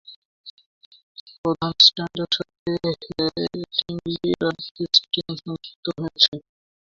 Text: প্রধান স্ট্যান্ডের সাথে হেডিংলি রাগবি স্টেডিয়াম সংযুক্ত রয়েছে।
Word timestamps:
প্রধান 1.35 1.73
স্ট্যান্ডের 1.79 2.29
সাথে 2.35 2.71
হেডিংলি 3.07 4.15
রাগবি 4.41 4.83
স্টেডিয়াম 4.89 5.33
সংযুক্ত 5.39 5.85
রয়েছে। 5.95 6.33